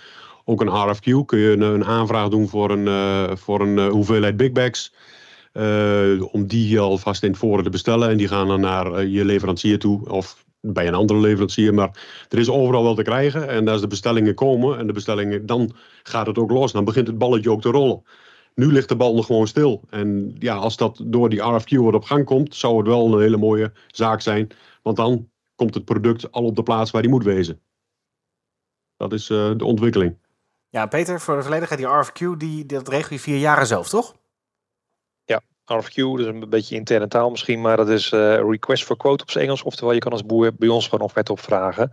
ook 0.44 0.60
een 0.60 0.94
RFQ. 0.94 1.24
Kun 1.26 1.38
je 1.38 1.50
een, 1.52 1.60
een 1.60 1.84
aanvraag 1.84 2.28
doen 2.28 2.48
voor 2.48 2.70
een, 2.70 3.38
voor 3.38 3.60
een 3.60 3.88
hoeveelheid 3.88 4.36
big 4.36 4.52
bags. 4.52 4.92
om 6.32 6.46
die 6.46 6.80
alvast 6.80 7.22
in 7.22 7.30
het 7.30 7.38
voren 7.38 7.64
te 7.64 7.70
bestellen. 7.70 8.08
En 8.08 8.16
die 8.16 8.28
gaan 8.28 8.48
dan 8.48 8.60
naar 8.60 9.04
je 9.04 9.24
leverancier 9.24 9.78
toe. 9.78 10.10
Of 10.10 10.44
bij 10.72 10.86
een 10.86 10.94
andere 10.94 11.20
leverancier. 11.20 11.74
Maar 11.74 11.90
er 12.28 12.38
is 12.38 12.50
overal 12.50 12.82
wel 12.82 12.94
te 12.94 13.02
krijgen. 13.02 13.48
En 13.48 13.68
als 13.68 13.80
de 13.80 13.86
bestellingen 13.86 14.34
komen 14.34 14.78
en 14.78 14.86
de 14.86 14.92
bestellingen, 14.92 15.46
dan 15.46 15.74
gaat 16.02 16.26
het 16.26 16.38
ook 16.38 16.50
los. 16.50 16.72
Dan 16.72 16.84
begint 16.84 17.06
het 17.06 17.18
balletje 17.18 17.50
ook 17.50 17.60
te 17.60 17.70
rollen. 17.70 18.02
Nu 18.54 18.72
ligt 18.72 18.88
de 18.88 18.96
bal 18.96 19.14
nog 19.14 19.26
gewoon 19.26 19.46
stil. 19.46 19.82
En 19.90 20.36
ja, 20.38 20.54
als 20.54 20.76
dat 20.76 21.02
door 21.04 21.28
die 21.28 21.40
RFQ 21.40 21.76
wat 21.76 21.94
op 21.94 22.04
gang 22.04 22.24
komt, 22.24 22.54
zou 22.54 22.76
het 22.76 22.86
wel 22.86 23.12
een 23.12 23.20
hele 23.20 23.36
mooie 23.36 23.72
zaak 23.86 24.20
zijn. 24.20 24.48
Want 24.82 24.96
dan 24.96 25.28
komt 25.54 25.74
het 25.74 25.84
product 25.84 26.32
al 26.32 26.44
op 26.44 26.56
de 26.56 26.62
plaats 26.62 26.90
waar 26.90 27.02
die 27.02 27.10
moet 27.10 27.24
wezen. 27.24 27.60
Dat 28.96 29.12
is 29.12 29.28
uh, 29.28 29.50
de 29.56 29.64
ontwikkeling. 29.64 30.16
Ja, 30.68 30.86
Peter, 30.86 31.20
voor 31.20 31.36
de 31.36 31.42
volledigheid, 31.42 31.80
die 31.80 31.88
RFQ, 31.88 32.36
die, 32.38 32.66
dat 32.66 32.88
regel 32.88 33.14
je 33.14 33.20
vier 33.20 33.38
jaren 33.38 33.66
zelf, 33.66 33.88
toch? 33.88 34.14
RFQ, 35.74 35.94
dus 35.94 36.26
een 36.26 36.48
beetje 36.48 36.74
interne 36.74 37.08
taal 37.08 37.30
misschien, 37.30 37.60
maar 37.60 37.76
dat 37.76 37.88
is 37.88 38.12
uh, 38.12 38.34
request 38.34 38.84
for 38.84 38.96
quote 38.96 39.22
op 39.22 39.30
zijn 39.30 39.44
Engels. 39.44 39.62
Oftewel, 39.62 39.92
je 39.92 39.98
kan 39.98 40.12
als 40.12 40.26
boer 40.26 40.54
bij 40.54 40.68
ons 40.68 40.88
gewoon 40.88 41.04
offerte 41.04 41.32
opvragen. 41.32 41.90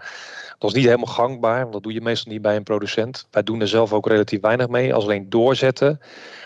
Dat 0.58 0.70
is 0.70 0.76
niet 0.76 0.86
helemaal 0.86 1.14
gangbaar, 1.14 1.60
want 1.60 1.74
dat 1.74 1.84
doe 1.84 1.94
je 1.94 2.02
meestal 2.02 2.32
niet 2.32 2.42
bij 2.42 2.56
een 2.56 2.64
producent. 2.64 3.28
Wij 3.32 3.44
doen 3.44 3.62
er 3.62 3.68
zelf 3.68 3.94
ook 3.94 4.08
relatief 4.08 4.42
weinig 4.42 4.68
mee, 4.68 4.94
als 4.94 5.04
alleen 5.04 5.30
doorzetten 5.30 6.00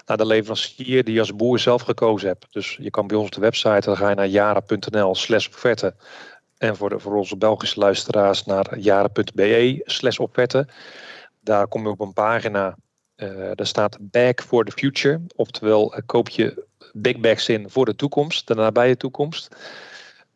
naar 0.06 0.18
de 0.18 0.26
leverancier 0.26 1.04
die 1.04 1.14
je 1.14 1.20
als 1.20 1.36
boer 1.36 1.60
zelf 1.60 1.82
gekozen 1.82 2.28
hebt. 2.28 2.46
Dus 2.54 2.78
je 2.82 2.90
kan 2.90 3.08
bij 3.08 3.18
ons 3.18 3.26
op 3.26 3.34
de 3.34 3.42
website, 3.42 3.82
dan 3.86 3.98
ga 3.98 4.10
je 4.10 4.16
naar 4.16 4.28
jara.nl 4.28 5.16
slash 5.16 5.48
offerte. 5.48 5.96
En 6.58 6.76
voor, 6.76 6.90
de, 6.90 7.00
voor 7.00 7.16
onze 7.16 7.38
Belgische 7.38 7.80
luisteraars 7.80 8.46
naar 8.46 8.78
jara.be 8.78 9.82
slash 9.84 10.18
offerte. 10.18 10.68
Daar 11.42 11.68
kom 11.68 11.82
je 11.82 11.90
op 11.90 12.00
een 12.00 12.14
pagina, 12.14 12.78
uh, 13.16 13.52
daar 13.54 13.68
staat 13.68 13.98
Bag 14.02 14.34
for 14.36 14.66
the 14.66 14.72
Future. 14.72 15.22
Oftewel, 15.36 15.94
uh, 15.94 16.00
koop 16.06 16.30
je 16.30 16.67
big 16.94 17.20
bags 17.20 17.50
in 17.50 17.70
voor 17.70 17.86
de 17.86 17.96
toekomst, 17.96 18.48
de 18.48 18.56
nabije 18.56 18.98
toekomst. 18.98 19.56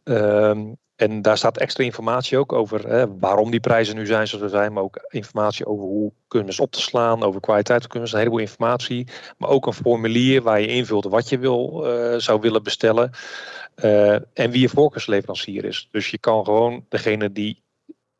Um, 0.03 0.77
en 1.01 1.21
daar 1.21 1.37
staat 1.37 1.57
extra 1.57 1.83
informatie 1.83 2.37
ook 2.37 2.53
over 2.53 2.87
hè, 2.87 3.17
waarom 3.17 3.51
die 3.51 3.59
prijzen 3.59 3.95
nu 3.95 4.05
zijn 4.05 4.27
zoals 4.27 4.43
ze 4.43 4.49
zijn. 4.49 4.73
Maar 4.73 4.83
ook 4.83 5.07
informatie 5.09 5.65
over 5.65 5.83
hoe 5.83 6.11
kunnen 6.27 6.53
ze 6.53 6.61
op 6.61 6.71
te 6.71 6.81
slaan, 6.81 7.23
over 7.23 7.41
kwaliteit 7.41 7.87
kunnen 7.87 8.09
ze, 8.09 8.13
een 8.13 8.19
heleboel 8.19 8.41
informatie. 8.41 9.07
Maar 9.37 9.49
ook 9.49 9.65
een 9.65 9.73
formulier 9.73 10.41
waar 10.41 10.61
je 10.61 10.67
invult 10.67 11.05
wat 11.05 11.29
je 11.29 11.39
wil, 11.39 11.83
uh, 11.85 12.15
zou 12.17 12.39
willen 12.39 12.63
bestellen. 12.63 13.11
Uh, 13.83 14.13
en 14.13 14.51
wie 14.51 14.61
je 14.61 14.69
voorkeursleverancier 14.69 15.65
is. 15.65 15.87
Dus 15.91 16.07
je 16.07 16.17
kan 16.17 16.45
gewoon 16.45 16.85
degene 16.89 17.31
die 17.31 17.63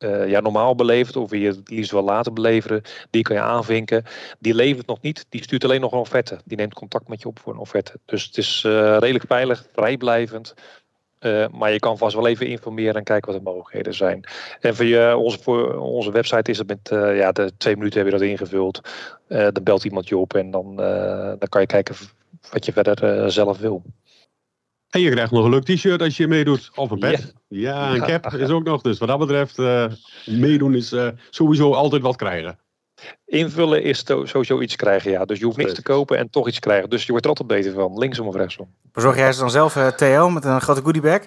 uh, 0.04 0.28
ja, 0.28 0.40
normaal 0.40 0.74
belevert, 0.74 1.16
of 1.16 1.30
je 1.30 1.46
het 1.46 1.70
liefst 1.70 1.90
wil 1.90 2.02
laten 2.02 2.34
beleveren, 2.34 2.82
die 3.10 3.22
kan 3.22 3.36
je 3.36 3.42
aanvinken. 3.42 4.04
Die 4.38 4.54
levert 4.54 4.86
nog 4.86 5.00
niet, 5.00 5.26
die 5.28 5.42
stuurt 5.42 5.64
alleen 5.64 5.80
nog 5.80 5.92
een 5.92 5.98
offerte. 5.98 6.38
Die 6.44 6.56
neemt 6.56 6.74
contact 6.74 7.08
met 7.08 7.22
je 7.22 7.28
op 7.28 7.38
voor 7.38 7.52
een 7.52 7.58
offerte. 7.58 7.92
Dus 8.04 8.24
het 8.24 8.36
is 8.36 8.62
redelijk 8.98 9.24
veilig, 9.26 9.64
vrijblijvend. 9.72 10.54
Uh, 11.20 11.46
maar 11.48 11.72
je 11.72 11.78
kan 11.78 11.98
vast 11.98 12.14
wel 12.14 12.26
even 12.26 12.46
informeren 12.46 12.94
en 12.94 13.04
kijken 13.04 13.32
wat 13.32 13.40
de 13.40 13.50
mogelijkheden 13.50 13.94
zijn. 13.94 14.24
En 14.60 14.76
voor, 14.76 14.84
je, 14.84 15.16
onze, 15.16 15.78
onze 15.78 16.10
website 16.10 16.50
is 16.50 16.58
het 16.58 16.66
met 16.66 16.88
ja, 17.16 17.32
de 17.32 17.52
twee 17.56 17.76
minuten 17.76 17.98
heb 17.98 18.06
je 18.06 18.18
dat 18.18 18.28
ingevuld. 18.28 18.80
Dan 19.28 19.62
belt 19.62 19.84
iemand 19.84 20.08
je 20.08 20.16
op 20.16 20.34
en 20.34 20.50
dan, 20.50 20.76
dan 21.38 21.48
kan 21.48 21.60
je 21.60 21.66
kijken 21.66 21.94
wat 22.50 22.64
je 22.64 22.72
verder 22.72 23.32
zelf 23.32 23.58
wil. 23.58 23.82
En 24.92 25.00
je 25.00 25.10
krijgt 25.10 25.32
nog 25.32 25.44
een 25.44 25.50
leuk 25.50 25.64
t-shirt 25.64 26.02
als 26.02 26.16
je 26.16 26.28
meedoet. 26.28 26.70
Of 26.74 26.90
een 26.90 26.98
pet. 26.98 27.34
Ja, 27.48 27.92
ja 27.92 27.94
een 27.94 28.20
cap 28.20 28.32
is 28.34 28.48
ook 28.48 28.64
nog. 28.64 28.82
Dus 28.82 28.98
wat 28.98 29.08
dat 29.08 29.18
betreft, 29.18 29.58
meedoen 30.26 30.74
is 30.74 30.94
sowieso 31.30 31.72
altijd 31.72 32.02
wat 32.02 32.16
krijgen. 32.16 32.58
Invullen 33.24 33.82
is 33.82 34.04
sowieso 34.06 34.60
iets 34.60 34.76
krijgen, 34.76 35.10
ja. 35.10 35.24
Dus 35.24 35.38
je 35.38 35.44
hoeft 35.44 35.56
niks 35.56 35.74
te 35.74 35.82
kopen 35.82 36.18
en 36.18 36.30
toch 36.30 36.48
iets 36.48 36.58
krijgen. 36.58 36.90
Dus 36.90 37.04
je 37.04 37.10
wordt 37.10 37.24
er 37.24 37.30
altijd 37.30 37.48
beter 37.48 37.72
van, 37.72 37.98
linksom 37.98 38.26
of 38.26 38.34
rechtsom. 38.34 38.74
Bezorg 38.92 39.16
jij 39.16 39.32
ze 39.32 39.40
dan 39.40 39.50
zelf, 39.50 39.76
uh, 39.76 39.88
Theo, 39.88 40.30
met 40.30 40.44
een 40.44 40.60
grote 40.60 40.82
goodiebag? 40.82 41.20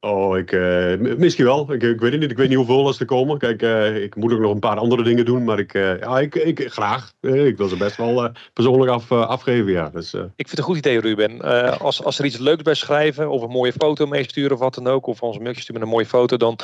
Oh, 0.00 0.38
ik, 0.38 0.52
uh, 0.52 1.16
misschien 1.16 1.44
wel. 1.44 1.72
Ik, 1.72 1.82
ik, 1.82 2.00
weet 2.00 2.12
het 2.12 2.20
niet. 2.20 2.30
Ik 2.30 2.36
weet 2.36 2.48
niet 2.48 2.56
hoeveel 2.56 2.94
er 2.98 3.04
komen. 3.04 3.38
Kijk, 3.38 3.62
uh, 3.62 4.02
ik 4.02 4.16
moet 4.16 4.32
ook 4.32 4.40
nog 4.40 4.52
een 4.52 4.58
paar 4.58 4.76
andere 4.76 5.02
dingen 5.02 5.24
doen. 5.24 5.44
Maar 5.44 5.58
ik, 5.58 5.74
uh, 5.74 5.98
ja, 5.98 6.20
ik, 6.20 6.34
ik 6.34 6.72
graag. 6.72 7.12
ik 7.20 7.56
wil 7.56 7.68
ze 7.68 7.76
best 7.76 7.96
wel 7.96 8.30
persoonlijk 8.52 8.90
af, 8.90 9.12
afgeven, 9.12 9.72
ja. 9.72 9.88
Dus, 9.88 10.14
ik 10.14 10.20
vind 10.36 10.50
het 10.50 10.58
een 10.58 10.64
goed 10.64 10.76
idee, 10.76 11.00
Ruben. 11.00 11.40
als, 11.78 12.04
als 12.04 12.18
er 12.18 12.24
iets 12.24 12.38
leuks 12.38 12.62
bij 12.62 12.74
schrijven, 12.74 13.30
of 13.30 13.42
een 13.42 13.50
mooie 13.50 13.72
foto 13.72 14.06
meesturen 14.06 14.52
of 14.52 14.58
wat 14.58 14.74
dan 14.74 14.86
ook, 14.86 15.06
of 15.06 15.22
ons 15.22 15.38
mailtje 15.38 15.62
sturen 15.62 15.80
met 15.80 15.90
een 15.90 15.94
mooie 15.94 16.06
foto, 16.06 16.36
dan 16.36 16.58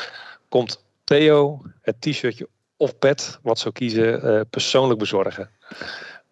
komt 0.49 0.85
Theo 1.05 1.63
het 1.83 2.01
t-shirtje 2.01 2.49
of 2.77 2.99
pet, 2.99 3.39
wat 3.43 3.59
zou 3.59 3.75
kiezen, 3.75 4.47
persoonlijk 4.51 4.99
bezorgen. 4.99 5.51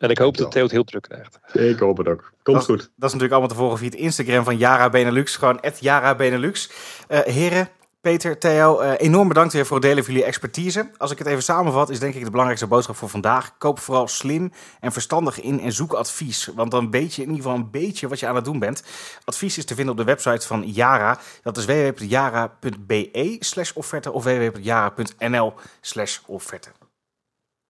En 0.02 0.10
ik 0.10 0.18
hoop 0.18 0.36
dat 0.36 0.50
Theo 0.50 0.62
het 0.62 0.72
heel 0.72 0.84
druk 0.84 1.02
krijgt. 1.02 1.38
Ik 1.52 1.78
hoop 1.78 1.96
het 1.96 2.08
ook. 2.08 2.32
Komt 2.42 2.56
dat, 2.56 2.66
goed. 2.66 2.78
Dat 2.78 2.88
is 2.88 2.92
natuurlijk 3.00 3.30
allemaal 3.30 3.48
te 3.48 3.54
volgen 3.54 3.78
via 3.78 3.88
het 3.88 3.98
Instagram 3.98 4.44
van 4.44 4.56
Yara 4.56 4.88
Benelux. 4.90 5.36
Gewoon 5.36 5.60
Yara 5.80 6.14
Benelux. 6.14 6.70
Uh, 7.08 7.18
heren, 7.18 7.68
Peter, 8.00 8.38
Theo, 8.38 8.82
uh, 8.82 8.92
enorm 8.96 9.28
bedankt 9.28 9.52
weer 9.52 9.66
voor 9.66 9.76
het 9.76 9.86
delen 9.86 10.04
van 10.04 10.12
jullie 10.12 10.28
expertise. 10.28 10.90
Als 10.96 11.10
ik 11.10 11.18
het 11.18 11.26
even 11.26 11.42
samenvat, 11.42 11.90
is 11.90 11.98
denk 11.98 12.14
ik 12.14 12.24
de 12.24 12.30
belangrijkste 12.30 12.68
boodschap 12.68 12.96
voor 12.96 13.08
vandaag. 13.08 13.58
Koop 13.58 13.78
vooral 13.78 14.08
slim 14.08 14.52
en 14.80 14.92
verstandig 14.92 15.40
in 15.40 15.60
en 15.60 15.72
zoek 15.72 15.92
advies. 15.92 16.50
Want 16.54 16.70
dan 16.70 16.90
weet 16.90 17.14
je 17.14 17.22
in 17.22 17.28
ieder 17.28 17.42
geval 17.42 17.58
een 17.58 17.70
beetje 17.70 18.08
wat 18.08 18.20
je 18.20 18.26
aan 18.26 18.34
het 18.34 18.44
doen 18.44 18.58
bent. 18.58 18.82
Advies 19.24 19.58
is 19.58 19.64
te 19.64 19.74
vinden 19.74 19.92
op 19.92 20.00
de 20.00 20.06
website 20.06 20.46
van 20.46 20.62
Yara. 20.72 21.18
Dat 21.42 21.56
is 21.56 21.64
www.yara.be 21.64 23.36
slash 23.38 23.72
offerte 23.72 24.12
of 24.12 24.24
www.yara.nl 24.24 25.54
slash 25.80 26.18
offerte. 26.26 26.68